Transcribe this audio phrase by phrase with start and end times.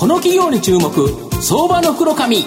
[0.00, 0.90] この企業に注目
[1.42, 2.38] 相場の袋紙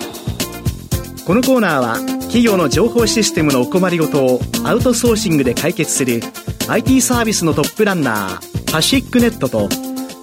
[1.23, 6.19] このコーナーは企業の情報システムのお困りごとをアウトソーシングで解決する
[6.67, 9.69] IT サービスのトップランナーパシックネットと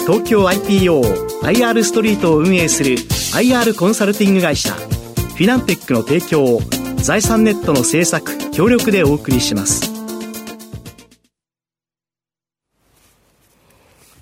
[0.01, 6.61] 東京 IPOIR ストリートを運営する IR コンサルティング会社フィナンテックの提供を
[6.97, 9.90] 財産ネットの制作協力でお送りします。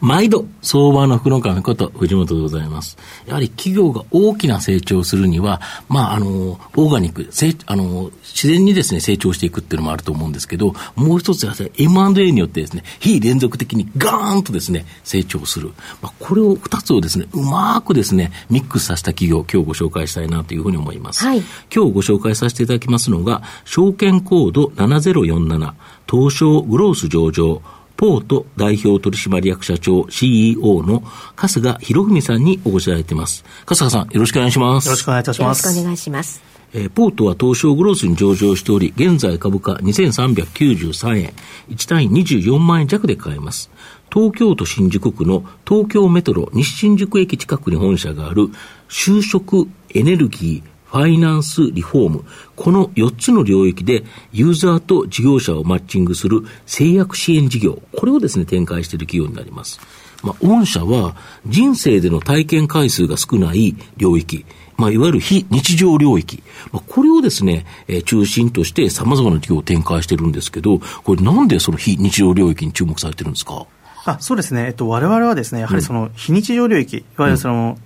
[0.00, 2.98] 毎度、相場の福の神こと藤本でございます。
[3.26, 7.28] やはり企業が大きな成長をするには、まあ、あの、オーガニック、
[7.66, 15.72] あの、自然にですね、成長していくっていうのもあると思うんですけど、もう一つは M&A によってですね、非連続的にガーンとですね、成長する。
[16.02, 21.24] まあ、これを二つをですね、うまくですね、ミックスさせた企業、今日ご紹介したいなというふうに思います。
[21.24, 21.42] はい、
[21.74, 25.72] 今日ご紹介させていただきますのが、証券コード7047、
[26.10, 27.62] 東証グロース上場、
[27.96, 31.00] ポート代表取締役社長 CEO の
[31.34, 33.44] 春日博文さんにお越しいただいています。
[33.66, 34.86] 春日さん、よろしくお願いします。
[34.86, 35.64] よろしくお願いいたします。
[35.64, 36.42] よろしくお願いします。
[36.74, 41.32] えー、ポートは東証グロースに上場しており、現在株価2393円、
[41.70, 43.70] 1単位24万円弱で買えます。
[44.12, 48.48] 東京都新宿区の東京メトロ西新宿駅近くに本社がある
[48.88, 59.80] 就職エネルギーファイナンスリフォーム、この4つの領域でユーザーと事業者をマッチングする制約支援事業、これをですね、展開している企業になります。
[60.22, 61.14] まあ、御社は
[61.46, 66.42] 人生での体験回数が少ない領域、まあ、いわゆる非日常領域、
[66.72, 73.66] まあ、これをですね、えー、中心として様々な事業を展開してるんですけど、これなんでその非日常領域に注目されてるんですか？
[74.08, 77.76] あそうですね、えっと、我々はですね、やはりその非日常領域、いわゆるその、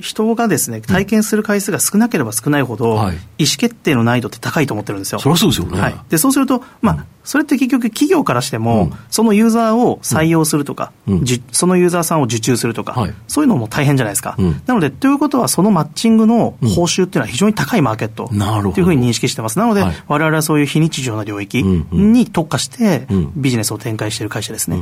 [0.00, 3.12] 人がですね、体験する回数が少なければ少ないほど、意思
[3.58, 5.18] 決定の難易度って高いと思ってるんですよ。
[5.18, 5.80] そりゃそうですよね。
[5.80, 5.94] はい。
[6.08, 10.92] で、そうすると、まあ、それって結局企業からしても、そのユーザーを採用するとか、
[11.52, 14.36] そのユーザーさんを受注するとか、そういうのも大変じゃないですか。
[14.66, 19.58] なので、ということは、そのマッチングの報酬っていうのは非常に高いマーケットというふうに認識してます。
[19.58, 23.06] なので、われわれはそういう非日常な領域に特化して、
[23.36, 24.80] ビジネスを展開している会社ですね。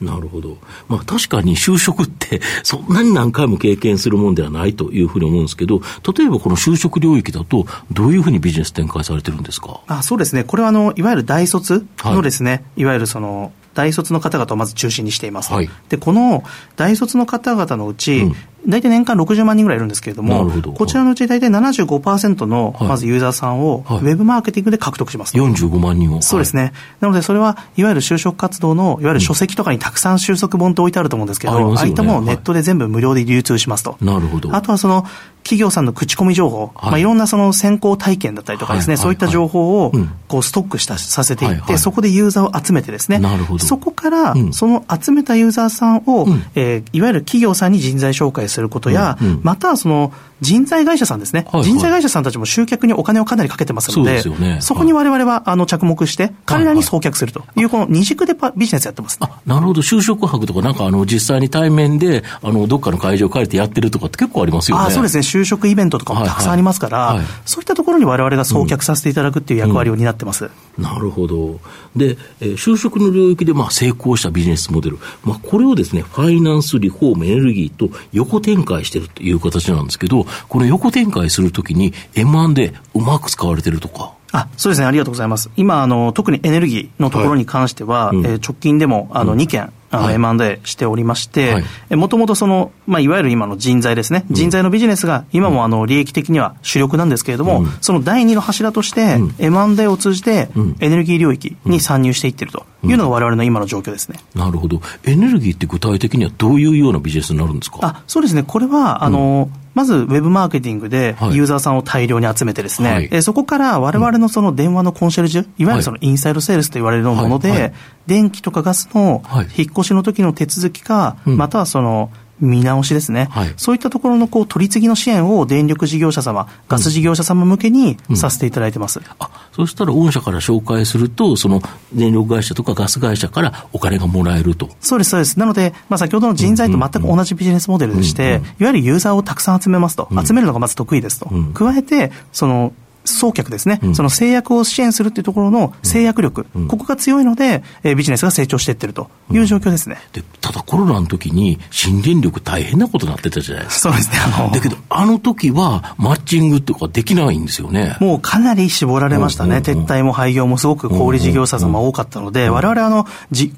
[0.00, 0.56] なるほど。
[0.88, 5.82] まあ確かに就職って そんなに何回も経験するもんではないというふうに思うんですけど、
[6.16, 9.80] 例えばこの就職領域だと、どういうふうにビジネス展開されてるんですか？
[9.86, 10.44] あそうですね。
[10.44, 15.50] これはあの、いわゆる大卒のですね、はい、いわゆるその、大卒の方々をまず中心にしています。
[15.50, 16.44] はい、で、この
[16.76, 18.34] 大卒の方々のうち、うん
[18.68, 25.34] 大体年間60万人ぐらいいるんですけれども、こちらのうち大体75%のまずユーザーさんをウェブマーケティングで獲得します。
[25.38, 26.20] はい、45万人を。
[26.20, 26.74] そうですね。
[27.00, 33.96] なのでそれはいわゆる就職活動のいわゆる書籍とかにたくさん就職本って置いてあると思うんですけど、ああいったものをネットで全部無料で流通しますと。
[34.02, 34.54] なるほど。
[34.54, 35.06] あとはその
[35.50, 36.90] 企業さんの口コミ情報、はい。
[36.90, 39.92] まあ、いろんなその先行体験だったりとかですね、そういった情報を
[40.28, 43.20] こうストックしたさせていって、そこでユーザーを集めてですね、
[43.58, 64.84] そこから、その集めたユーザーさんを、うえいわゆる企業さんに人材紹介することや、またはその人材会社さんですね、はいはい、人材会社さんたちも集客にお金をかなりかけてますので、そ、ね,、こにわれわれはあの着目して、彼らに送客するという、この二軸でビジネスやってます、ね、あなるほど、就職博とか、なんかあの実際に対面であのどっかの会場を借りてやってるとかって結構ありますよね。
[64.86, 67.16] あそうですね、就職イベントとかもたくさんありますから、はい。
[67.18, 70.46] はい、そういったところにわれわれが送客させていただくっていう役割を担ってます。
[70.46, 70.50] うん。
[70.78, 71.60] うん、なるほど。
[71.96, 84.12] で、えー、就職の領域でまあ成功したビジネスモデル、まあ、これをですね、ファイナンス、リフォーム、エネルギーと横展開しているという形なんですけど、この横展開するときに M&A うまく使われてるとか。
[84.32, 85.50] あそうですね、ありがとうございます。
[85.56, 88.16] 今、あの特にエネルギーのところに関しては、はい。
[88.16, 100.48] うん、えー、直近でもあの2件、あの、はい、M&A しておりまして、もともとその、まあ、いわゆる今の人材ですね、人材のビジネスが今もあの利益的には主力なんですけれども、うん、その第二の柱として、M&A を通じて
[100.78, 104.80] エネルギー領域に参入していってるというのがわれわれの今の状況ですね、なるほど。
[105.06, 107.78] エネルギーって具体的にはどういうようなビジネスになるんですか？
[107.82, 117.72] あそうですね、これは、あの、まずウェブマーケティングでユーザーさんを大量に集めてですね、はい、えそこからわれわれのその電話のコンシェルジュ、いわゆるそのインサイドセールスと言われるもので、
[118.06, 119.22] 電気とかガスの
[119.56, 131.60] 引っ越しの時の手続きか、またはその見直しですね、はい、そういったところのこう取り次ぎの支援を電力事業者様、ガス事業者様向けにさせていただいてます、うん、あそしたら御社から紹介すると、その
[131.92, 134.68] 電力会社とかガス会社からお金がもらえると。
[134.80, 142.72] そうです、そうです、なので、まあ、先ほどの人材と全く同じビジネスモデルでして、いわゆるユーザーをたくさん集めますと、集めるのがまず得意ですと、加えて、その
[143.04, 153.90] 送客ですね、うん、その制約を支援するっていうところの制約力、うん、ここが強いので、えー、ビジネスが成長していってるという状況ですね、でただコロナの時に新電力大変なことになってたじゃないですか。
[153.90, 154.18] そうですね。
[154.18, 157.96] あのだけど、あの時はマッチングとかできないんですよね。
[158.00, 159.58] もうかなり絞られましたね。
[159.58, 163.06] 撤退も廃業もすごく小売事業者様多かったので、われわれあの、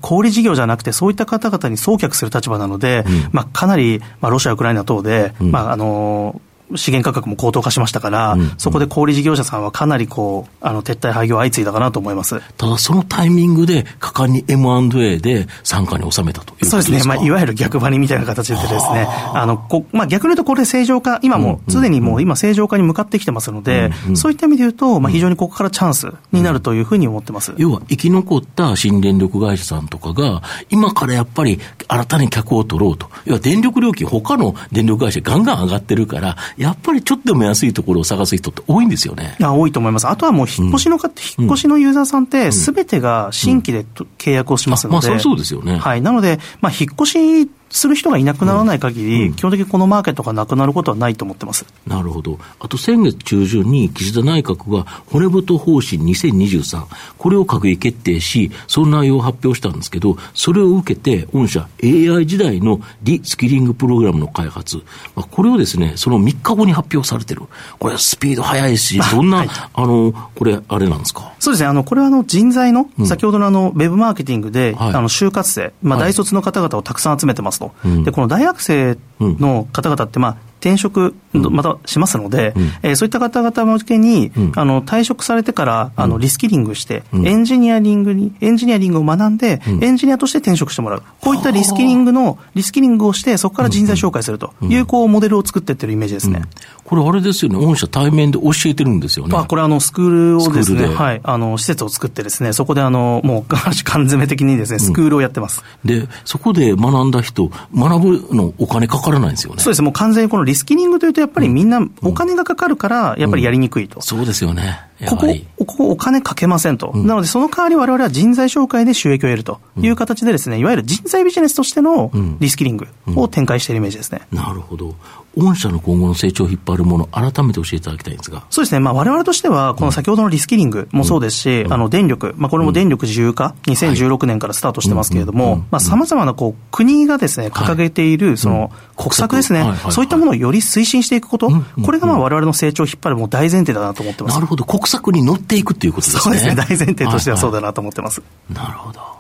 [0.00, 6.40] 小売事業じゃなくて、そういった方々に送客する立場なので、うん、まあ、かなり、まあ、ロシア、ウクライナ等で、うん、まあ、あの
[6.76, 12.40] 資源価格も高騰化しましたから、うんうん、そこで小売事業者さんはかなりこう、あの、撤退廃業相次いだかなと思います。
[12.56, 17.02] ただ、そのタイミングで、果敢に M&A で参加に収めたというそうですね。
[17.04, 27.54] まあ、いわゆる逆張りみたいな形でですね、あの、こまあ、逆に言うとこれ正常化、今も、すでにもう今正常化に向かってきてますので、うんうん、そういった意味で言うと、まあ、非常にここからチャンスになるというふうに思ってます。
[27.56, 33.08] 要は、生き残った新電力会社さんとかが、今からやっぱり新たに客を取ろうと。
[33.24, 39.36] 要は、電力料金、他の電力会社ガンガン上がってるから、やっぱりちょっとでも安いところを探す人って多いんですよね。
[39.40, 40.08] 多いと思います。
[40.08, 43.84] あとはもう引っ越しの方、うん、引っ越しのユーザーさんって、すべてが新規で
[44.18, 45.08] 契約をしますので。
[45.08, 45.76] まあ、そうですよね。
[45.76, 46.02] はい。
[46.02, 51.64] なので、まあ、引っ越しする人がいなくならない限り、うん、基本的にこのマーケットがなくなることはないと思ってます。
[51.86, 56.84] なるほど、あと先月中旬に岸田内閣が骨太方針2023、
[57.18, 64.82] これを閣議決定し、その内容を発表したんですけど、それを受けて、御社、AI 時代のリスキリングプログラムの開発、
[65.16, 67.42] まあ、これをですね、その3日後に発表されてる、
[67.78, 71.32] これはスピード速いし、どんな、はい、あのこれ、あれなんですか？
[71.38, 77.72] そうですね、あのこれはあの人材の、うん、先ほどのあのウェブマーケティングで、はい、あの就活生、まあ、大卒の方々をたくさん集めてますと。
[77.84, 96.42] うん、でこの大学生の方々って、まあ、転職、またしますので、うん、えー、そういった方々向けに、うん、あの退職されてからあのリスキリングして、うん、エンジニアリングに、エンジニアリングを学んで、エンジニアとして転職してもらう、こういったリスキリングの、リスキリングをして、そこから人材紹介するという、こうモデルを作っていってるイメージですね。
[96.84, 99.36] これ、あれですよね、御社対面で教えてるんですよね。
[99.36, 103.44] あこれあの、スクールをですね、はい、あの施設を作ってですね、そこであのもう、
[103.84, 105.62] 缶詰的にですね、スクールをやってます。
[105.84, 109.60] で、そこで学んだ人、学ぶのお金かからないんですよね。
[109.60, 114.00] そうです、もう完全にこのリスキリングというと、ぱりみんなお金がかかるから、やっぱりやりにくいと。
[114.00, 114.80] そうですよね。
[115.06, 115.26] ここ、
[115.58, 116.92] ここお金かけませんと。
[116.94, 122.10] なので、その代わり我々は人材紹介で収益を得るという形でですね、いわゆる人材ビジネスとしての
[122.40, 124.22] リスキリングを展開しているイメージですね。
[124.30, 124.94] なるほど。
[125.36, 128.44] 御社の今後の成長を引っ張るもの、改めて教えていただきたいんですが。
[128.50, 128.80] そうですね。
[128.80, 138.70] まあ、我々としては、この先ほどのリスキリングもそうですし、うん、あの、電力、まあ、これも電力自由化、うん、2016年からスタートしてますけれども、まあ、様々な、こう、国がですね、掲げている、その、
[139.02, 141.50] 国策ですね、そういったものをより推進していくこと、
[141.84, 144.34] これがまあ、我々の成長を引っ張るもう大前提だなと思ってます。
[144.34, 144.64] なるほど。
[144.64, 146.22] 国策に乗っていくっていうことですね。
[146.22, 146.54] そうですね。
[146.54, 148.20] 大前提としてはそうだなと思ってます。
[148.20, 149.12] はいはい、なるほど。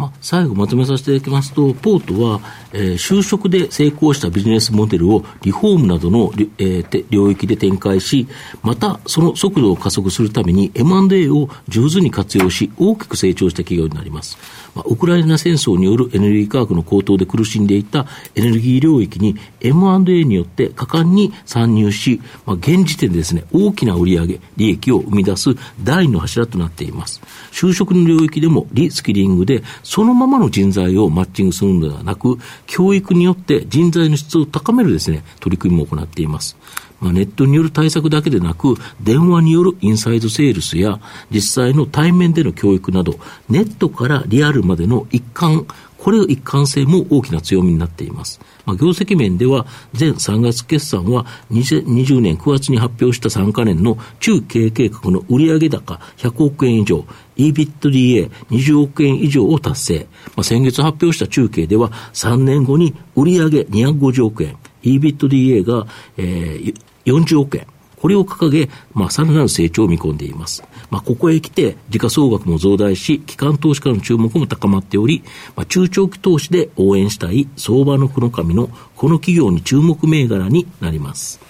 [0.00, 2.40] まあ、最後まとめさせていただきますと、ポートは、
[2.72, 8.26] えー、就職で成功したビジネスモデルをリフォームなどの、えー、領域で展開し、
[8.62, 14.38] またその速度を加速するために M&A を上手に活用し、大きく成長した企業になります。
[14.80, 25.50] まあ、ウクライナ戦争によるエネルギー価格の高騰で苦しんでいたエネルギー領域に M&A によって果敢に参入し、まあ、現時点でですね、大きな売上、利益を生み出す
[25.82, 27.20] 第二の柱となっています。
[27.52, 36.56] 就職の領域でもリスキリングでそのままの人材をマッチングするのではなく、教育によって人材の質を高めるですね、取り組みも行っています。
[37.00, 41.00] まあ、ネットによる対策だけでなく、電話によるインサイドセールスや、
[41.30, 43.18] 実際の対面での教育など、
[43.48, 45.66] ネットからリアルまでの一貫、
[45.98, 48.40] これの一貫性も大きな強みになっています。
[48.64, 49.66] まあ、業績面では、
[49.98, 57.04] 前3月決算は2020年9月に発表した3か年の中経営計画の売上高100億円以上、
[57.36, 60.06] EBITDA20 億円以上を達成。
[60.36, 67.66] まあ、先月発表した中継では、3年後に売上250億円、EBITDA が、えー、40億円。
[68.00, 70.64] これを掲げ、まあ、さらなる成長を見込んでいます。
[70.90, 75.22] まあ、ここへ来て、時価総額も増大し、機関投資家の注目も高まっており、
[75.54, 81.49] まあ、中長期投資で応援したい相場の黒髪のこの企業に注目銘柄になります。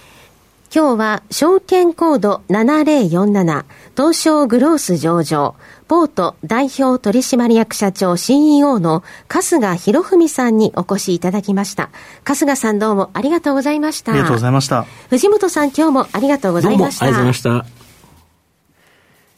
[0.73, 3.65] 今日は証券コード7047
[3.97, 5.57] 東証グロース上場
[5.89, 11.91] ポート代表取締役社長 CEO の春日博文さんにお越しいただきました。
[12.25, 14.13] 春日さんどうもありがとうございました。
[14.13, 14.85] ありがとうございました。
[15.09, 17.07] 藤本さん今日もありがとうございました。
[17.07, 17.81] どうもありがとうございました。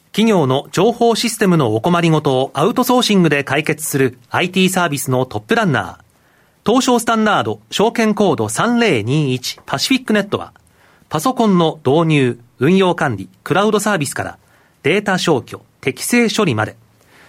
[0.08, 5.96] 企業の情報システムのお困りごとをアウトソーシングで解決する IT サービスのトップランナー。
[6.66, 10.52] 東証スタンダード証券コード3021パシフィックネットは
[11.12, 14.38] パソコンの導入、運用管理、クラウドサービスから
[14.82, 16.74] データ消去、適正処理まで、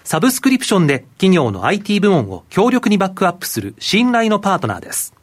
[0.05, 5.13] サブスクリプションで企業の IT 部門を強力にバックアップする信頼のパートナーです。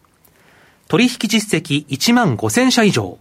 [0.88, 3.16] 取引実績1万5000社以上、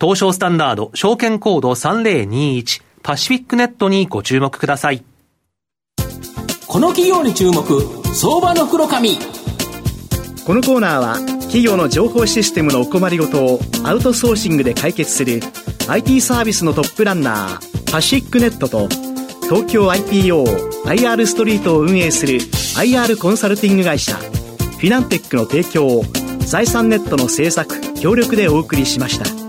[0.00, 5.04] 東証スタンダード証券コード3021パシフィックネットにご注目ください。
[6.66, 7.62] この企業に注目、
[8.14, 9.18] 相場の袋紙。
[10.46, 15.40] このコーナーは企業の情報システムのお困りごとをアウトソーシングで解決する
[15.88, 18.86] IT サービスのトップランナーパシックネットと
[19.48, 22.34] 東京 IPOIR ストリートを運営する
[22.76, 26.02] IR コンサルティング会社フィナンテックの提供を
[26.40, 29.47] 財産ネットの制作協力でお送りしました。